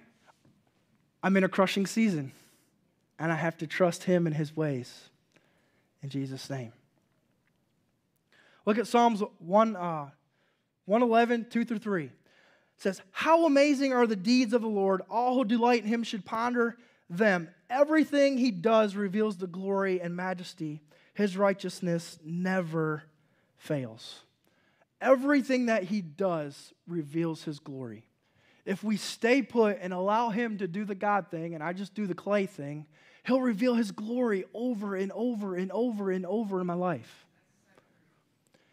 [1.21, 2.31] I'm in a crushing season,
[3.17, 5.09] and I have to trust Him and His ways.
[6.01, 6.71] In Jesus' name.
[8.65, 10.09] Look at Psalms 1, uh,
[10.85, 12.11] 111, 2 through 3.
[12.79, 15.01] Says, How amazing are the deeds of the Lord!
[15.09, 16.77] All who delight in him should ponder
[17.09, 17.49] them.
[17.69, 20.81] Everything he does reveals the glory and majesty.
[21.13, 23.03] His righteousness never
[23.57, 24.21] fails.
[25.01, 28.05] Everything that he does reveals his glory.
[28.65, 31.93] If we stay put and allow him to do the God thing, and I just
[31.93, 32.85] do the clay thing,
[33.25, 37.25] he'll reveal his glory over and over and over and over in my life.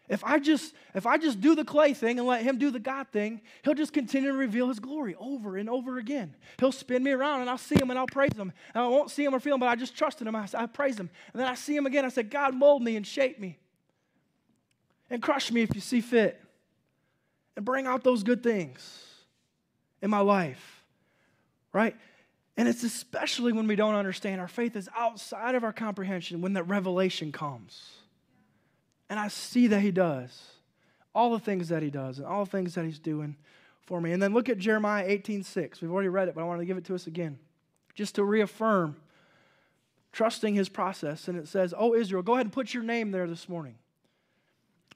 [0.09, 2.79] If I just if I just do the clay thing and let him do the
[2.79, 6.33] God thing, he'll just continue to reveal his glory over and over again.
[6.59, 8.53] He'll spin me around and I'll see him and I'll praise him.
[8.73, 10.35] And I won't see him or feel him, but I just trust in him.
[10.35, 11.09] I, I praise him.
[11.33, 12.05] And then I see him again.
[12.05, 13.59] I said, God, mold me and shape me.
[15.09, 16.41] And crush me if you see fit.
[17.57, 19.03] And bring out those good things
[20.01, 20.83] in my life.
[21.73, 21.95] Right?
[22.55, 26.53] And it's especially when we don't understand our faith is outside of our comprehension when
[26.53, 27.89] that revelation comes.
[29.09, 30.41] And I see that he does
[31.17, 33.35] all the things that he does and all the things that he's doing
[33.81, 34.11] for me.
[34.11, 35.81] And then look at Jeremiah 18 6.
[35.81, 37.39] We've already read it, but I want to give it to us again
[37.95, 38.95] just to reaffirm
[40.11, 41.27] trusting his process.
[41.27, 43.75] And it says, Oh, Israel, go ahead and put your name there this morning.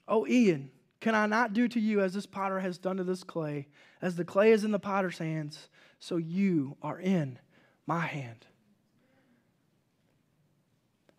[0.06, 3.24] Oh, Ian, can I not do to you as this potter has done to this
[3.24, 3.66] clay?
[4.00, 7.40] As the clay is in the potter's hands, so you are in
[7.86, 8.46] my hand.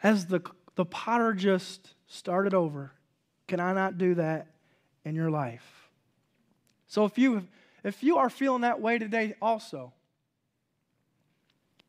[0.01, 0.41] As the,
[0.75, 2.91] the potter just started over,
[3.47, 4.47] can I not do that
[5.03, 5.89] in your life?
[6.87, 7.47] So if you
[7.83, 9.91] if you are feeling that way today also,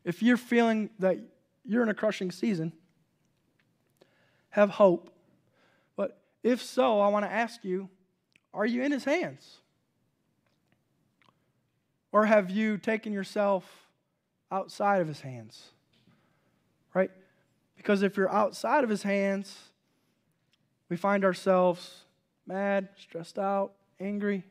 [0.03, 1.17] if you're feeling that
[1.63, 2.73] you're in a crushing season,
[4.49, 5.09] have hope.
[5.95, 7.89] But if so, I want to ask you,
[8.53, 9.57] are you in his hands?
[12.11, 13.87] Or have you taken yourself
[14.51, 15.71] outside of his hands?
[16.93, 17.11] Right?
[17.77, 19.55] Because if you're outside of his hands,
[20.89, 22.03] we find ourselves
[22.45, 24.43] mad, stressed out, angry,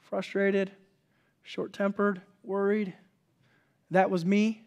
[0.00, 0.70] frustrated,
[1.42, 2.94] short tempered, worried.
[3.90, 4.64] That was me.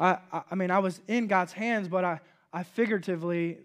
[0.00, 2.20] I, I, I, mean, I was in God's hands, but I,
[2.52, 3.58] I figuratively,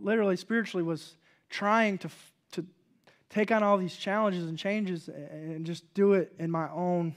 [0.00, 1.16] literally, spiritually, was
[1.50, 2.08] trying to,
[2.52, 2.66] to
[3.28, 7.14] take on all these challenges and changes and just do it in my own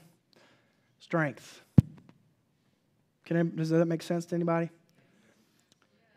[0.98, 1.62] strength.
[3.24, 4.70] Can I, does that make sense to anybody?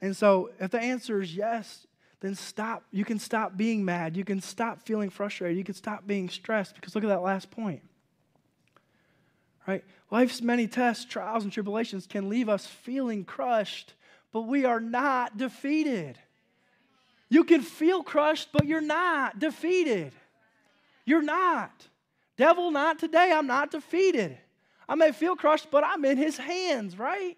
[0.02, 1.86] And so, if the answer is yes,
[2.22, 2.84] then stop.
[2.92, 4.16] You can stop being mad.
[4.16, 5.58] You can stop feeling frustrated.
[5.58, 7.82] You can stop being stressed because look at that last point.
[9.68, 9.84] Right?
[10.10, 13.94] Life's many tests, trials, and tribulations can leave us feeling crushed,
[14.32, 16.18] but we are not defeated.
[17.30, 20.14] You can feel crushed, but you're not defeated.
[21.06, 21.88] You're not.
[22.38, 23.32] Devil, not today.
[23.34, 24.38] I'm not defeated.
[24.90, 27.38] I may feel crushed, but I'm in his hands, right?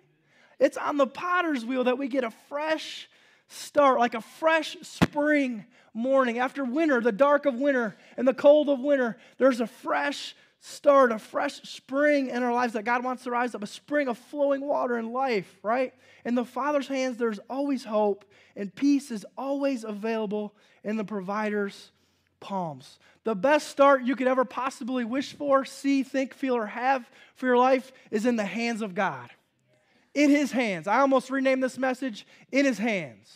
[0.59, 3.09] It's on the potter's wheel that we get a fresh
[3.47, 6.39] start, like a fresh spring morning.
[6.39, 11.11] After winter, the dark of winter and the cold of winter, there's a fresh start,
[11.11, 14.17] a fresh spring in our lives that God wants to rise up, a spring of
[14.17, 15.93] flowing water in life, right?
[16.23, 18.25] In the Father's hands, there's always hope,
[18.55, 21.91] and peace is always available in the provider's
[22.39, 22.97] palms.
[23.25, 27.45] The best start you could ever possibly wish for, see, think, feel, or have for
[27.45, 29.29] your life is in the hands of God
[30.13, 30.87] in his hands.
[30.87, 33.31] I almost renamed this message in his hands.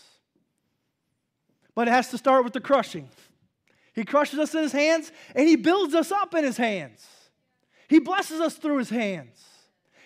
[1.76, 3.10] But it has to start with the crushing.
[3.94, 7.06] He crushes us in his hands and he builds us up in his hands.
[7.88, 9.44] He blesses us through his hands.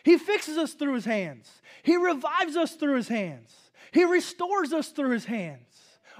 [0.04, 1.52] He fixes us through his hands.
[1.84, 3.54] He revives us through his hands.
[3.92, 5.68] He restores us through his hands.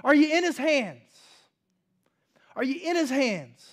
[0.04, 1.00] Are you in his hands?
[2.54, 3.66] Are you in his hands?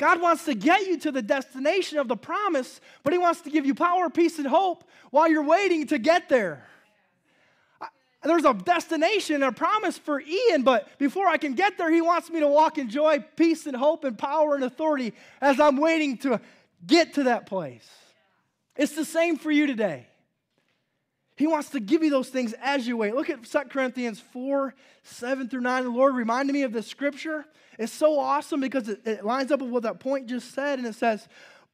[0.00, 3.50] God wants to get you to the destination of the promise, but He wants to
[3.50, 6.64] give you power, peace, and hope while you're waiting to get there.
[8.22, 12.30] There's a destination, a promise for Ian, but before I can get there, He wants
[12.30, 16.16] me to walk in joy, peace, and hope, and power and authority as I'm waiting
[16.18, 16.40] to
[16.86, 17.86] get to that place.
[18.76, 20.06] It's the same for you today.
[21.36, 23.14] He wants to give you those things as you wait.
[23.14, 25.84] Look at 2 Corinthians 4 7 through 9.
[25.84, 27.44] The Lord reminded me of this scripture.
[27.80, 30.86] It's so awesome because it, it lines up with what that point just said, and
[30.86, 31.26] it says,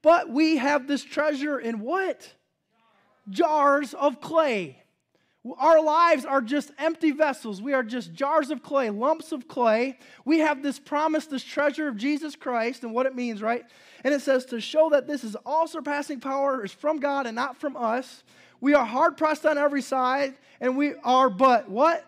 [0.02, 2.32] But we have this treasure in what?
[3.28, 4.84] Jars of clay.
[5.58, 7.60] Our lives are just empty vessels.
[7.60, 9.98] We are just jars of clay, lumps of clay.
[10.24, 13.64] We have this promise, this treasure of Jesus Christ and what it means, right?
[14.04, 17.34] And it says to show that this is all surpassing power is from God and
[17.34, 18.22] not from us.
[18.60, 22.04] We are hard pressed on every side, and we are but what?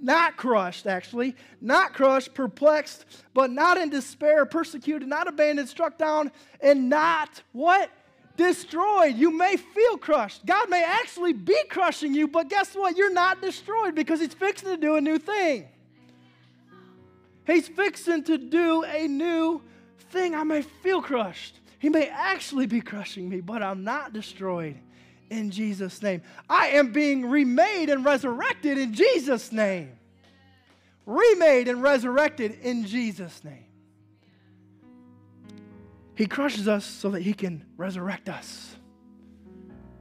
[0.00, 6.30] Not crushed, actually, not crushed, perplexed, but not in despair, persecuted, not abandoned, struck down,
[6.60, 7.90] and not what?
[8.36, 9.16] Destroyed.
[9.16, 10.44] You may feel crushed.
[10.44, 12.96] God may actually be crushing you, but guess what?
[12.96, 15.68] You're not destroyed because He's fixing to do a new thing.
[17.46, 19.62] He's fixing to do a new
[20.10, 21.60] thing, I may feel crushed.
[21.78, 24.76] He may actually be crushing me, but I'm not destroyed
[25.30, 26.22] in Jesus' name.
[26.48, 29.92] I am being remade and resurrected in Jesus' name.
[31.04, 33.64] Remade and resurrected in Jesus' name.
[36.14, 38.74] He crushes us so that He can resurrect us.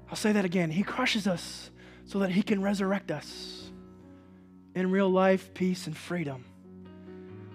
[0.09, 0.71] I'll say that again.
[0.71, 1.69] He crushes us
[2.05, 3.69] so that He can resurrect us
[4.75, 6.45] in real life, peace, and freedom.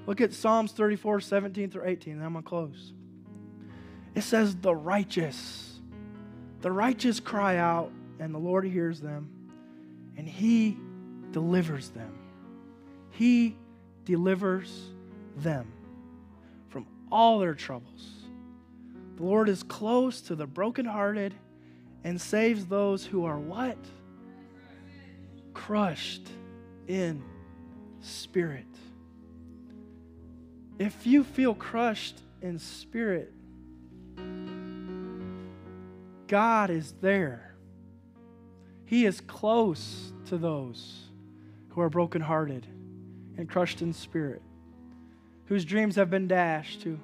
[0.06, 2.92] Look at Psalms 34, 17 through 18, and I'm going to close.
[4.14, 5.69] It says, The righteous,
[6.60, 9.30] the righteous cry out, and the Lord hears them,
[10.16, 10.76] and He
[11.32, 12.12] delivers them.
[13.10, 13.56] He
[14.04, 14.88] delivers
[15.36, 15.72] them
[16.68, 18.08] from all their troubles.
[19.16, 21.34] The Lord is close to the brokenhearted
[22.04, 23.76] and saves those who are what?
[25.52, 26.28] Crushed
[26.88, 27.22] in
[28.00, 28.64] spirit.
[30.78, 33.32] If you feel crushed in spirit,
[36.30, 37.56] God is there.
[38.84, 41.08] He is close to those
[41.70, 42.64] who are brokenhearted
[43.36, 44.40] and crushed in spirit,
[45.46, 47.00] whose dreams have been dashed, who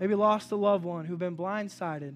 [0.00, 2.14] maybe lost a loved one, who've been blindsided.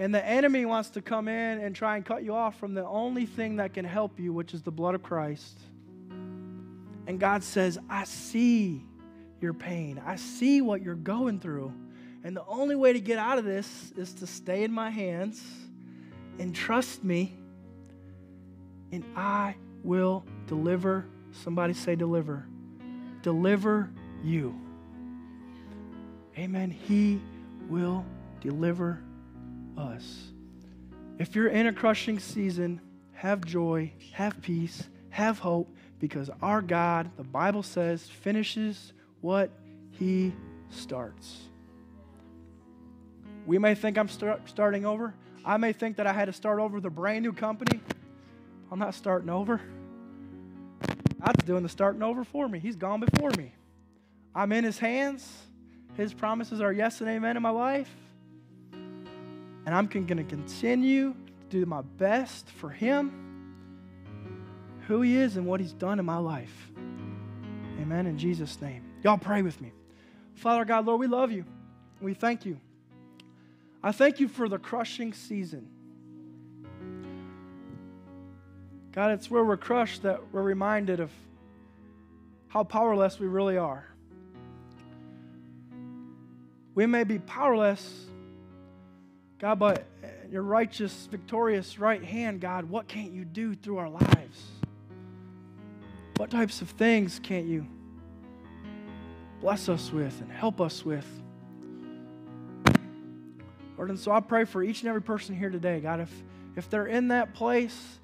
[0.00, 2.84] And the enemy wants to come in and try and cut you off from the
[2.84, 5.56] only thing that can help you, which is the blood of Christ.
[7.06, 8.84] And God says, I see
[9.40, 11.72] your pain, I see what you're going through.
[12.24, 15.42] And the only way to get out of this is to stay in my hands
[16.38, 17.34] and trust me,
[18.92, 21.06] and I will deliver.
[21.32, 22.46] Somebody say, deliver.
[23.22, 23.90] Deliver
[24.22, 24.58] you.
[26.36, 26.70] Amen.
[26.70, 27.20] He
[27.68, 28.04] will
[28.40, 29.00] deliver
[29.76, 30.32] us.
[31.18, 32.80] If you're in a crushing season,
[33.12, 39.50] have joy, have peace, have hope, because our God, the Bible says, finishes what
[39.90, 40.32] He
[40.70, 41.47] starts.
[43.48, 45.14] We may think I'm start, starting over.
[45.42, 47.80] I may think that I had to start over with a brand new company.
[48.70, 49.58] I'm not starting over.
[51.24, 52.58] God's doing the starting over for me.
[52.58, 53.54] He's gone before me.
[54.34, 55.46] I'm in His hands.
[55.96, 57.90] His promises are yes and amen in my life.
[58.74, 63.54] And I'm going to continue to do my best for Him,
[64.88, 66.70] who He is, and what He's done in my life.
[67.80, 68.06] Amen.
[68.06, 68.84] In Jesus' name.
[69.02, 69.72] Y'all pray with me.
[70.34, 71.46] Father God, Lord, we love you.
[72.02, 72.60] We thank you.
[73.82, 75.68] I thank you for the crushing season.
[78.92, 81.12] God, it's where we're crushed that we're reminded of
[82.48, 83.86] how powerless we really are.
[86.74, 88.06] We may be powerless,
[89.38, 89.84] God, but
[90.30, 94.44] your righteous, victorious right hand, God, what can't you do through our lives?
[96.16, 97.66] What types of things can't you
[99.40, 101.06] bless us with and help us with?
[103.78, 106.12] Lord, and so I pray for each and every person here today, God, if,
[106.56, 108.00] if they're in that place,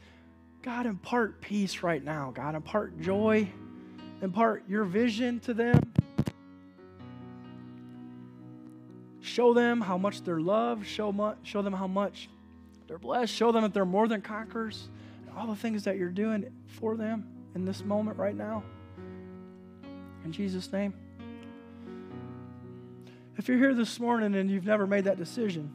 [0.62, 2.33] God, impart peace right now.
[2.33, 3.49] God, impart joy,
[4.22, 5.93] impart your vision to them.
[9.20, 10.87] Show them how much they're loved.
[10.87, 12.29] Show, mu- show them how much
[12.87, 13.35] they're blessed.
[13.35, 14.89] Show them that they're more than conquerors.
[15.27, 18.62] And all the things that you're doing for them in this moment right now.
[20.25, 20.95] In Jesus' name.
[23.37, 25.72] If you're here this morning and you've never made that decision,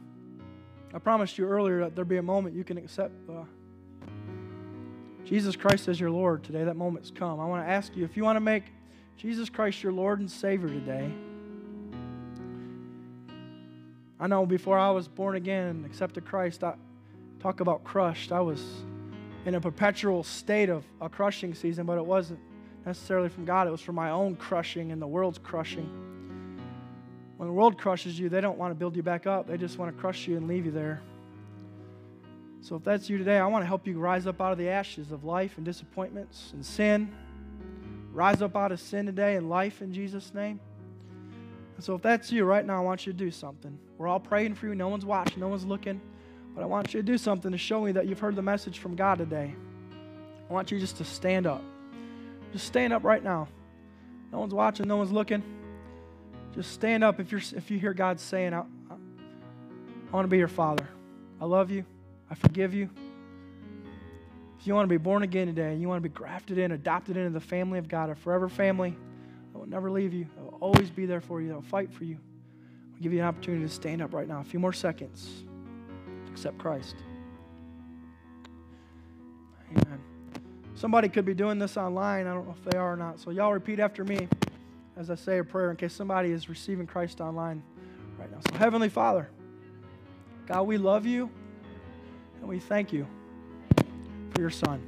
[0.94, 3.42] I promised you earlier that there'll be a moment you can accept uh,
[5.26, 6.64] Jesus Christ as your Lord today.
[6.64, 7.38] That moment's come.
[7.38, 8.64] I want to ask you if you want to make
[9.18, 11.12] Jesus Christ your Lord and Savior today.
[14.18, 16.74] I know before I was born again and accepted Christ, I
[17.40, 18.32] talk about crushed.
[18.32, 18.64] I was
[19.44, 22.40] in a perpetual state of a crushing season, but it wasn't
[22.86, 23.68] necessarily from God.
[23.68, 26.09] It was from my own crushing and the world's crushing.
[27.40, 29.46] When the world crushes you, they don't want to build you back up.
[29.46, 31.00] They just want to crush you and leave you there.
[32.60, 34.68] So if that's you today, I want to help you rise up out of the
[34.68, 37.10] ashes of life and disappointments and sin.
[38.12, 40.60] Rise up out of sin today and life in Jesus' name.
[41.76, 43.78] And so if that's you right now, I want you to do something.
[43.96, 44.74] We're all praying for you.
[44.74, 45.98] No one's watching, no one's looking.
[46.54, 48.80] But I want you to do something to show me that you've heard the message
[48.80, 49.54] from God today.
[50.46, 51.64] I want you just to stand up.
[52.52, 53.48] Just stand up right now.
[54.30, 55.42] No one's watching, no one's looking.
[56.54, 60.28] Just stand up if, you're, if you hear God saying, I, I, I want to
[60.28, 60.88] be your father.
[61.40, 61.84] I love you.
[62.30, 62.90] I forgive you.
[64.58, 67.16] If you want to be born again today, you want to be grafted in, adopted
[67.16, 68.96] into the family of God, a forever family
[69.54, 71.92] I will never leave you, I will always be there for you, I will fight
[71.92, 72.18] for you.
[72.94, 74.40] I'll give you an opportunity to stand up right now.
[74.40, 75.44] A few more seconds
[76.30, 76.96] accept Christ.
[79.70, 80.00] Amen.
[80.74, 82.26] Somebody could be doing this online.
[82.26, 83.18] I don't know if they are or not.
[83.18, 84.28] So, y'all repeat after me
[85.00, 87.62] as I say a prayer in case somebody is receiving Christ online
[88.18, 88.36] right now.
[88.50, 89.30] So, Heavenly Father,
[90.46, 91.30] God, we love you
[92.38, 93.06] and we thank you
[94.34, 94.82] for your Son.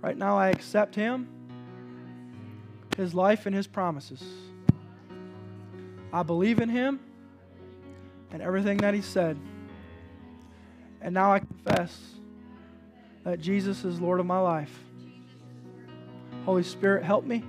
[0.00, 1.28] Right now, I accept him,
[2.96, 4.24] his life, and his promises.
[6.10, 6.98] I believe in him
[8.30, 9.38] and everything that he said.
[11.02, 11.98] And now I confess
[13.24, 14.74] that Jesus is Lord of my life.
[16.46, 17.44] Holy Spirit, help me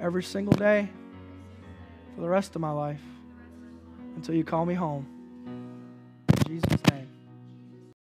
[0.00, 0.88] every single day
[2.14, 3.02] for the rest of my life
[4.16, 5.19] until you call me home.